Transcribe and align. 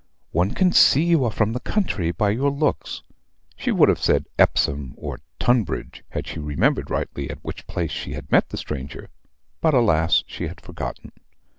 'One 0.31 0.55
can 0.55 0.71
see 0.71 1.03
you 1.03 1.23
are 1.25 1.29
from 1.31 1.53
the 1.53 1.59
country 1.59 2.09
by 2.09 2.31
your 2.31 2.49
looks.' 2.49 3.03
She 3.55 3.69
would 3.71 3.87
have 3.87 4.01
said 4.01 4.25
'Epsom,' 4.39 4.95
or 4.97 5.19
'Tunbridge,' 5.37 6.03
had 6.09 6.25
she 6.25 6.39
remembered 6.39 6.89
rightly 6.89 7.29
at 7.29 7.37
which 7.45 7.67
place 7.67 7.91
she 7.91 8.13
had 8.13 8.31
met 8.31 8.49
the 8.49 8.57
stranger; 8.57 9.11
but, 9.61 9.75
alas! 9.75 10.23
she 10.25 10.47
had 10.47 10.59
forgotten. 10.59 11.11